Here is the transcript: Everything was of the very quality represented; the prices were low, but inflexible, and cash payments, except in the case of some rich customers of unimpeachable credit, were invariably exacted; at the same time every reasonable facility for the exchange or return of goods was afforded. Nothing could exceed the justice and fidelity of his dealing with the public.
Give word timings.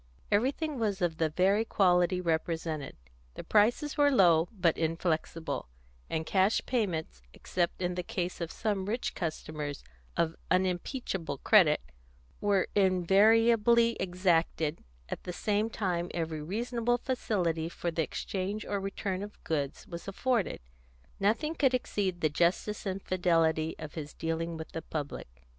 Everything 0.31 0.79
was 0.79 0.99
of 0.99 1.17
the 1.19 1.29
very 1.29 1.63
quality 1.63 2.19
represented; 2.19 2.95
the 3.35 3.43
prices 3.43 3.97
were 3.99 4.09
low, 4.09 4.49
but 4.51 4.75
inflexible, 4.75 5.67
and 6.09 6.25
cash 6.25 6.59
payments, 6.65 7.21
except 7.33 7.83
in 7.83 7.93
the 7.93 8.01
case 8.01 8.41
of 8.41 8.51
some 8.51 8.87
rich 8.87 9.13
customers 9.13 9.83
of 10.17 10.35
unimpeachable 10.49 11.37
credit, 11.43 11.81
were 12.39 12.67
invariably 12.73 13.95
exacted; 13.99 14.79
at 15.07 15.21
the 15.23 15.31
same 15.31 15.69
time 15.69 16.09
every 16.15 16.41
reasonable 16.41 16.97
facility 16.97 17.69
for 17.69 17.91
the 17.91 18.01
exchange 18.01 18.65
or 18.65 18.79
return 18.79 19.21
of 19.21 19.43
goods 19.43 19.85
was 19.85 20.07
afforded. 20.07 20.61
Nothing 21.19 21.53
could 21.53 21.75
exceed 21.75 22.21
the 22.21 22.27
justice 22.29 22.87
and 22.87 23.03
fidelity 23.03 23.75
of 23.77 23.93
his 23.93 24.15
dealing 24.15 24.57
with 24.57 24.71
the 24.71 24.81
public. 24.81 25.43